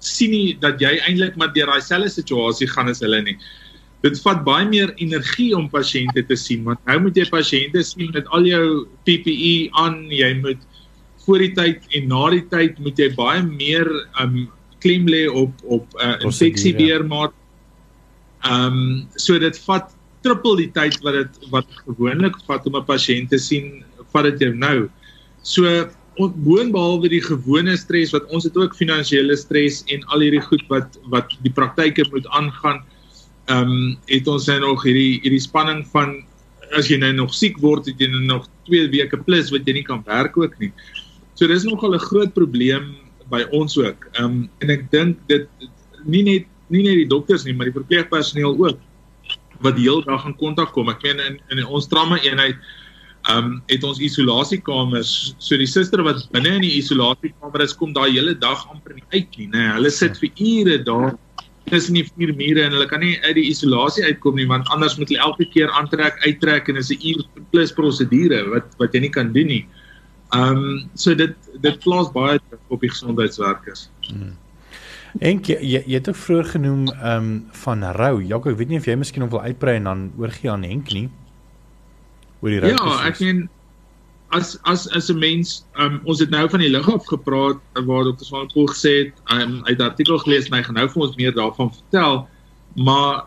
[0.00, 3.36] sien nie dat jy eintlik maar deur daai selfde situasie gaan as hulle nie
[4.04, 8.12] dit vat baie meer energie om pasiënte te sien want nou moet jy pasiënte sien
[8.16, 8.64] met al jou
[9.08, 10.69] PPE aan jy moet
[11.26, 13.88] voor die tyd en na die tyd moet jy baie meer
[14.22, 14.48] um
[14.80, 17.34] klem lê op op uh, infeksie beheermaat.
[18.48, 19.92] Um so dit vat
[20.24, 24.46] triple die tyd wat dit wat gewoonlik vat om 'n pasiënt te sien vat dit
[24.46, 24.88] jou nou.
[25.42, 25.64] So
[26.16, 30.98] boonbehalwe die gewone stres wat ons het ook finansiële stres en al hierdie goed wat
[31.12, 32.82] wat die praktyke moet aangaan
[33.48, 36.20] ehm um, het ons nou nog hierdie hierdie spanning van
[36.76, 39.80] as jy nou nog siek word, het jy nou nog 2 weke plus wat jy
[39.80, 40.70] nie kan werk ook nie.
[41.40, 42.96] So dis nogal 'n groot probleem
[43.32, 44.04] by ons ook.
[44.12, 45.48] Ehm um, en ek dink dit
[46.04, 48.76] nie net nie net die dokters nie, maar die verpleegpersoneel ook
[49.64, 50.92] wat die hele dag in kontak kom.
[50.92, 52.60] Ek meen in in ons trauma eenheid
[53.24, 55.34] ehm um, het ons isolasiekamers.
[55.38, 59.08] So die suster wat binne in die isolasiekamer is, kom daai hele dag amper nie
[59.16, 59.64] uit nie, nê.
[59.80, 61.16] Hulle sit vir ure daar
[61.72, 64.98] tussen die vier mure en hulle kan nie uit die isolasie uitkom nie want anders
[65.00, 69.08] moet hulle elke keer aantrek, uittrek en is 'n uur plus prosedure wat wat jy
[69.08, 69.64] nie kan doen nie.
[69.64, 69.79] Ehm
[70.36, 73.88] um, so dit dit plaas baie op die gesondheidswerkers.
[74.08, 74.36] Hmm.
[75.18, 77.30] En jy jy het ook vroeër genoem ehm um,
[77.64, 78.22] van rou.
[78.22, 80.92] Jaco, ek weet nie of jy miskien nog wil uitbrei en dan oorgie aan Henk
[80.92, 81.08] nie.
[82.40, 82.70] Oor die rou.
[82.70, 83.48] Ja, ek meen
[84.30, 88.04] as as as 'n mens um, ons het nou van die lig af gepraat waar
[88.04, 91.16] dokter Swanepoel gesê het um, uit 'n artikel gelees en hy gaan nou vir ons
[91.16, 92.28] meer daarvan vertel
[92.76, 93.26] maar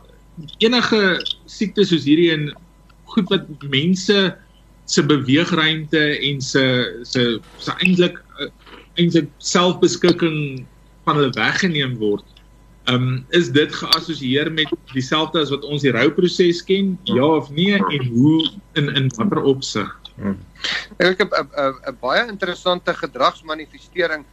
[0.57, 2.55] enige siektes soos hierdie en
[3.03, 4.37] goed wat mense
[4.85, 6.63] se beweegruimte en se
[7.03, 8.49] se se eintlik uh,
[8.99, 10.65] eintlik selfbeskikking
[11.03, 12.25] van hulle weggeneem word.
[12.83, 16.97] Ehm um, is dit geassosieer met dieselfde as wat ons die rouproses ken?
[17.03, 19.89] Ja of nee en hoe in in watter opsig?
[20.15, 20.37] Hmm.
[20.97, 24.25] Ek het 'n baie interessante gedragsmanifestering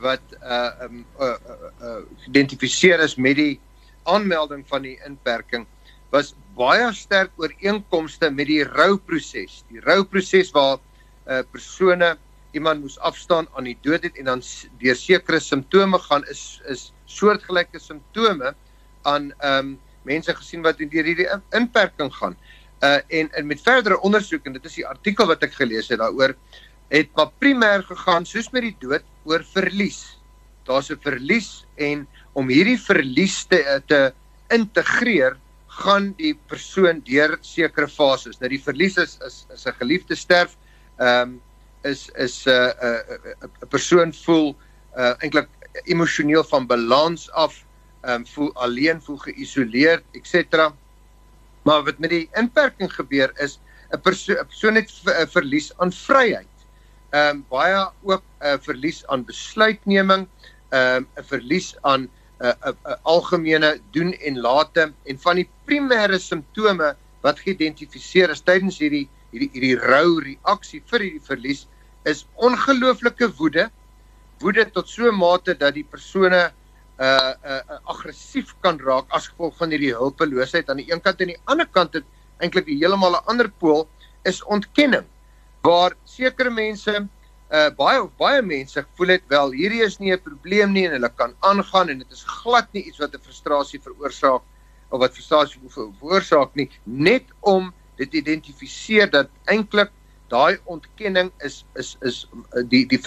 [0.00, 1.36] wat uh um uh, uh,
[1.80, 3.60] uh geïdentifiseer is met die
[4.02, 5.66] aanmelding van die inperking
[6.10, 9.62] was baie sterk ooreenkomste met die rouproses.
[9.70, 10.78] Die rouproses waar
[11.26, 12.14] uh persone
[12.54, 14.42] iemand moes afstaan aan die dood het en dan
[14.78, 18.54] deur sekere simptome gaan is is soortgelyke simptome
[19.02, 22.36] aan um mense gesien wat deur hierdie inperking gaan.
[22.82, 25.98] Uh en en met verdere ondersoek en dit is die artikel wat ek gelees het
[25.98, 26.36] daaroor
[26.92, 30.20] het maar primêr gegaan soos met die dood oor verlies.
[30.68, 34.12] Daar's 'n verlies en om hierdie verlies te te
[34.52, 35.40] integreer
[35.74, 38.38] gaan die persoon deur sekere fases.
[38.40, 40.56] Nou die verlies is is is 'n geliefde sterf.
[40.98, 41.40] Ehm um,
[41.82, 44.54] is is 'n uh, 'n uh, uh, persoon voel
[44.96, 45.48] uh eintlik
[45.84, 47.64] emosioneel van balans af
[48.00, 50.70] ehm um, voel alleen, voel geïsoleerd, etc.
[51.62, 53.58] Maar wat met die inperking gebeur is
[53.90, 54.90] 'n persoon 'n persoon het
[55.30, 56.54] verlies aan vryheid.
[57.10, 60.28] Ehm um, baie ook 'n uh, verlies aan besluitneming,
[60.68, 62.08] ehm um, 'n verlies aan
[62.40, 67.38] 'n uh, 'n uh, uh, algemene doen en late en van die primêre simptome wat
[67.38, 71.66] geïdentifiseer is tydens hierdie hierdie hierdie rou reaksie vir hierdie verlies
[72.04, 73.70] is ongelooflike woede
[74.42, 76.52] woede tot so 'n mate dat die persone
[76.98, 80.70] uh uh, uh aggressief kan raak as gevolg van hierdie hulpeloosheid.
[80.70, 82.04] Aan die een kant en aan die ander kant het
[82.38, 83.88] eintlik heeltemal 'n ander pool
[84.24, 85.06] is ontkenning
[85.62, 87.08] waar sekere mense
[87.52, 91.12] uh baie baie mense voel dit wel hierdie is nie 'n probleem nie en hulle
[91.16, 94.42] kan aangaan en dit is glad nie iets wat 'n frustrasie veroorsaak
[94.90, 99.90] of wat frustrasie veroorsaak nie net om dit identifiseer dat eintlik
[100.28, 102.26] daai ontkenning is is is
[102.68, 103.00] die die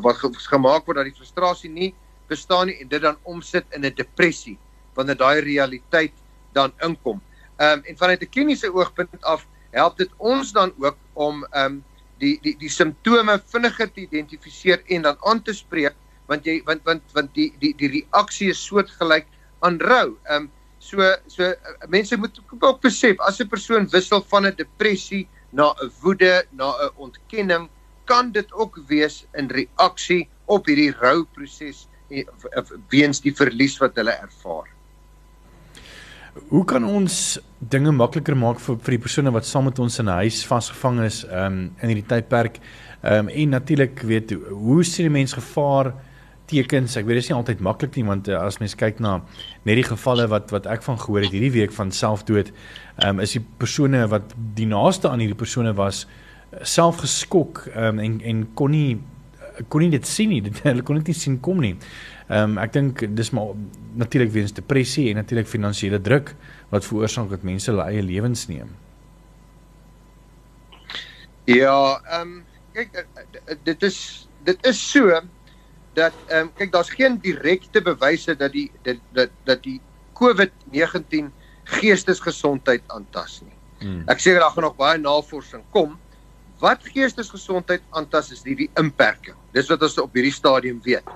[0.00, 0.16] wat
[0.48, 1.94] gemaak word dat die frustrasie nie
[2.28, 4.58] bestaan nie en dit dan omsit in 'n depressie
[4.94, 6.12] wanneer daai realiteit
[6.52, 7.20] dan inkom.
[7.56, 11.64] Ehm um, en vanuit 'n kliniese oogpunt af help dit ons dan ook om ehm
[11.64, 11.84] um,
[12.22, 15.98] die die die simptome vinniger te identifiseer en dan aan te spreek
[16.30, 19.28] want jy want want want die die die reaksie is soortgelyk
[19.66, 20.16] aan rou.
[20.30, 20.50] Ehm um,
[20.82, 20.98] so
[21.30, 25.90] so uh, mense moet ook besef as 'n persoon wissel van 'n depressie na 'n
[26.02, 27.68] woede, na 'n ontkenning,
[28.04, 31.88] kan dit ook wees in reaksie op hierdie rou proses
[32.92, 34.68] weens die verlies wat hulle ervaar.
[36.32, 40.08] Hoe kan ons dinge makliker maak vir vir die persone wat saam met ons in
[40.08, 42.56] 'n huis vasgevang is um, in hierdie tydperk?
[43.02, 45.92] Ehm um, en natuurlik weet hoe sien die mens gevaar
[46.46, 46.96] tekens?
[46.96, 49.20] Ek weet dit is nie altyd maklik nie want uh, as mens kyk na
[49.64, 52.48] net die gevalle wat wat ek van gehoor het hierdie week van selfdood,
[52.96, 56.06] ehm um, is die persone wat die naaste aan hierdie persone was
[56.62, 59.00] self geskok um, en en kon nie
[59.68, 60.40] kon nie dit sien nie.
[60.46, 61.76] Dit hulle kon dit nie sien kom nie.
[62.32, 63.52] Ehm um, ek dink dis maar
[64.00, 66.32] natuurlik weens depressie en natuurlik finansiële druk
[66.72, 68.70] wat veroorsaak dat mense hulle eie lewens neem.
[71.50, 73.02] Ja, ehm um, kyk
[73.68, 73.98] dit is
[74.48, 75.20] dit is so
[75.98, 79.80] dat ehm um, kyk daar's geen direkte bewyse dat die dat dat dat die
[80.16, 81.28] COVID-19
[81.64, 83.58] geestesgesondheid aantas nie.
[83.82, 84.06] Hmm.
[84.08, 85.98] Ek sê daar gaan nog baie navorsing kom
[86.62, 89.36] wat geestesgesondheid aantas is die die inperking.
[89.52, 91.12] Dis wat ons op hierdie stadium weet.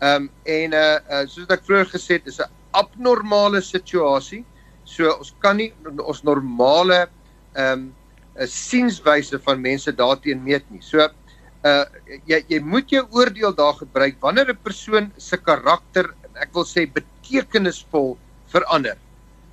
[0.00, 4.44] Ehm um, en uh, uh soos ek vroeër gesê het, is 'n abnormale situasie.
[4.84, 5.72] So ons kan nie
[6.04, 7.08] ons normale
[7.54, 7.94] ehm um,
[8.36, 10.82] 'n sienswyse van mense daarteen meet nie.
[10.82, 11.84] So uh
[12.28, 16.86] jy jy moet jou oordeel daar gebruik wanneer 'n persoon se karakter, ek wil sê
[16.86, 18.18] betekenisvol
[18.52, 18.96] verander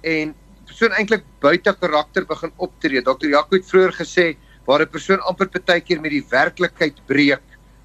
[0.03, 3.01] en persoon eintlik buite karakter begin optree.
[3.01, 3.29] Dr.
[3.31, 7.43] Jaco het vroeër gesê waar 'n persoon amper baie keer met die werklikheid breek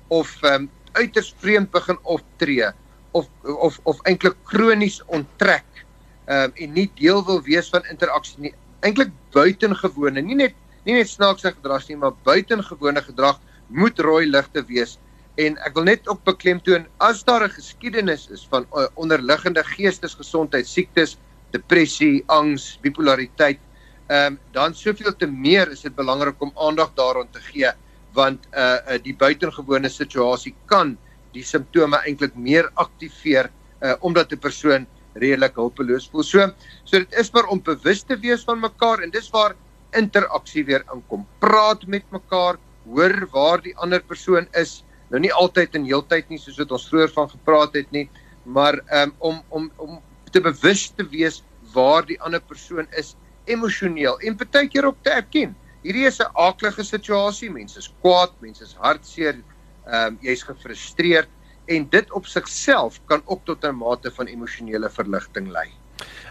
[0.09, 2.71] of ehm um, uiters vreemd begin optree
[3.13, 5.85] of of of eintlik kronies onttrek
[6.29, 8.55] um, en nie deel wil wees van interaksie nie.
[8.87, 14.63] Eintlik buitengewone, nie net nie net snaakse gedrag nie, maar buitengewone gedrag moet rooi ligte
[14.69, 14.97] wees.
[15.39, 20.67] En ek wil net ook beklemtoon as daar 'n geskiedenis is van uh, onderliggende geestesgesondheid
[20.67, 21.19] siektes,
[21.51, 23.61] depressie, angs, bipolariteit,
[24.09, 27.73] ehm um, dan soveel te meer is dit belangrik om aandag daaraan te gee
[28.15, 30.97] want uh, uh die buitengewone situasie kan
[31.35, 33.51] die simptome eintlik meer aktiveer
[33.83, 36.23] uh omdat 'n persoon redelik hulpeloos voel.
[36.23, 36.51] So
[36.85, 39.55] so dit is maar om bewus te wees van mekaar en dis waar
[39.97, 41.27] interaksie weer inkom.
[41.41, 44.85] Praat met mekaar, hoor waar die ander persoon is.
[45.11, 48.09] Nou nie altyd en heeltyd nie soos wat ons vroeër van gepraat het nie,
[48.45, 50.01] maar um om om om
[50.33, 51.43] te bewus te wees
[51.73, 53.15] waar die ander persoon is
[53.49, 55.57] emosioneel en baie keer ook te erken.
[55.89, 57.49] Hierdie is 'n aaklige situasie.
[57.51, 59.39] Mense is kwaad, mense is hartseer,
[59.87, 61.29] ehm um, jy's gefrustreerd
[61.65, 65.69] en dit op sigself kan ook tot 'n mate van emosionele verligting lei.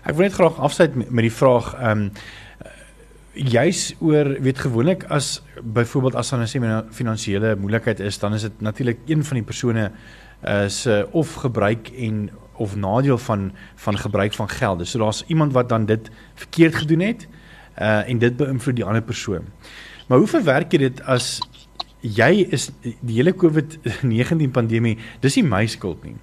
[0.05, 2.11] Ek wil net graag afsluit met die vraag ehm um,
[3.33, 8.61] juis oor weet gewoonlik as byvoorbeeld as dan 'n finansiële moeilikheid is, dan is dit
[8.61, 9.91] natuurlik een van die persone
[10.45, 14.87] uh, se of gebruik en of nadeel van van gebruik van geld.
[14.87, 17.27] So daar's iemand wat dan dit verkeerd gedoen het
[17.81, 19.45] uh en dit beïnvloed die ander persoon.
[20.07, 21.39] Maar hoe verwerk jy dit as
[22.01, 26.15] jy is die hele COVID-19 pandemie, dis nie my skuld nie.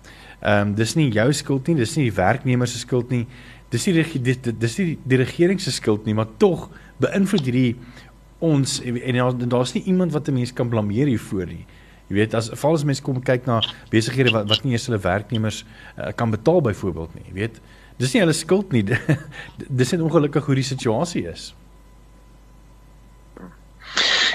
[0.45, 3.27] Ehm um, dis nie jou skuld nie, dis nie die werknemer se skuld nie.
[3.73, 6.69] Dis nie dis, dis nie die regering se skuld nie, maar tog
[7.03, 7.77] beïnvloed hierdie
[8.45, 11.67] ons en daar's nie iemand wat 'n mens kan blameer hiervoor nie.
[12.09, 15.01] Jy weet as val as mense kom kyk na besighede wat wat nie eens hulle
[15.01, 15.65] werknemers
[15.99, 17.61] uh, kan betaal byvoorbeeld nie, jy weet.
[17.99, 18.83] Dis nie hulle skuld nie.
[19.81, 21.53] dis net ongelukkig hoe die situasie is.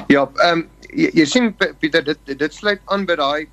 [0.08, 3.48] Ja, ehm um, jy, jy sien Pieter dit dit sluit aan by daai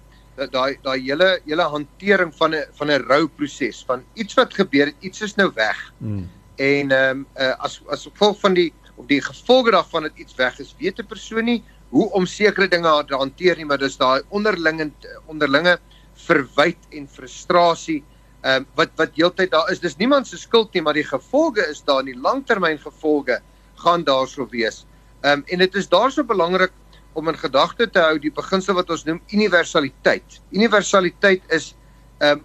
[0.52, 4.96] daai daai hele hele hantering van 'n van 'n rouproses van iets wat gebeur het,
[5.00, 5.92] iets is nou weg.
[5.98, 6.28] Mm.
[6.57, 10.34] En ehm um, uh, as as gevolg van die of die gevolge daarvan dat iets
[10.34, 13.96] weg is, weet 'n persoon nie hoe om sekere dinge te hanteer nie, maar dis
[13.96, 14.90] daai onderlinge
[15.26, 15.78] onderlinge
[16.14, 18.02] verwyd en frustrasie
[18.47, 19.80] ehm um, wat wat heeltyd daar is.
[19.82, 23.40] Dis niemand se skuld nie, maar die gevolge is daar in die langtermyn gevolge
[23.82, 24.84] gaan daarso wees.
[25.22, 26.72] Ehm um, en dit is daarso belangrik
[27.12, 30.38] om in gedagte te hou die beginsel wat ons noem universaliteit.
[30.51, 31.72] Universaliteit is
[32.18, 32.44] ehm um,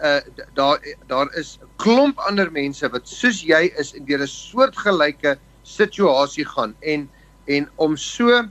[0.00, 0.20] uh
[0.54, 6.46] daar daar is 'n klomp ander mense wat soos jy is in 'n soortgelyke situasie
[6.46, 7.10] gaan en
[7.46, 8.44] en om so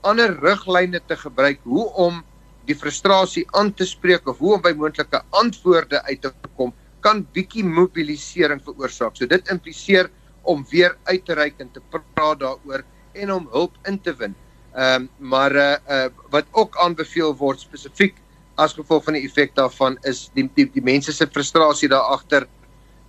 [0.00, 2.24] ander riglyne te gebruik hoe om
[2.68, 6.72] die frustrasie aan te spreek of hoe om by moontlike antwoorde uit te kom
[7.04, 9.16] kan bietjie mobilisering veroorsaak.
[9.16, 10.08] So dit impliseer
[10.48, 12.84] om weer uit te reik en te praat daaroor
[13.14, 14.34] en om hulp in te win.
[14.74, 18.16] Ehm um, maar uh, uh wat ook aanbeveel word spesifiek
[18.58, 22.48] as gevolg van die effek daarvan is die die, die mense se frustrasie daar agter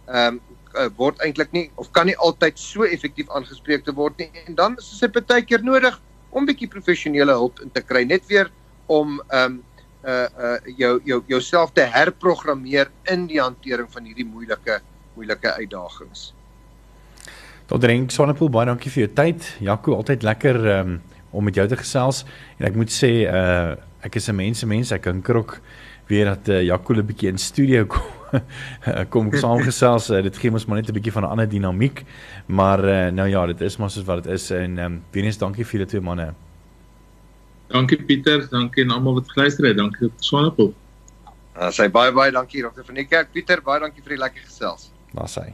[0.05, 0.41] ehm um,
[0.75, 4.55] uh, word eintlik nie of kan nie altyd so effektief aangespreek te word nie en
[4.59, 5.97] dan is dit baie keer nodig
[6.29, 8.51] om bietjie professionele hulp in te kry net weer
[8.85, 9.63] om ehm um,
[10.05, 14.79] uh uh jou jou jouself te herprogrammeer in die hantering van hierdie moeilike
[15.15, 16.33] moeilike uitdagings.
[17.65, 19.47] Tot drink Sonnepool baie dankie vir jou tyd.
[19.59, 21.01] Jaco altyd lekker ehm um
[21.35, 22.23] om met jou te gesels.
[22.59, 23.75] En ek moet sê uh
[24.05, 24.91] ek is 'n mense mens.
[24.91, 25.59] Ek hinker ook
[26.07, 28.03] weer dat uh, Jaco 'n bietjie in studio kom
[29.09, 30.09] kom saamgesels.
[30.09, 32.05] Uh, dit gee ons maar net 'n bietjie van 'n ander dinamiek.
[32.45, 34.51] Maar uh, nou ja dit is maar soos wat dit is.
[34.51, 36.33] En ehm um, Venus dankie vir julle twee manne
[37.73, 40.73] Dankie Pieter dankie aan almal wat geluister het dankie Swanepoel
[41.55, 42.83] Uh, sy baie baie dankie Dr.
[42.83, 44.89] van die Kerk Pieter baie dankie vir die lekker gesels.
[45.15, 45.53] Was hy.